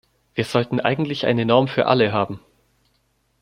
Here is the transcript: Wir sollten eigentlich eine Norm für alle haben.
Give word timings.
Wir 0.33 0.45
sollten 0.45 0.79
eigentlich 0.79 1.27
eine 1.27 1.45
Norm 1.45 1.67
für 1.67 1.85
alle 1.85 2.11
haben. 2.11 2.39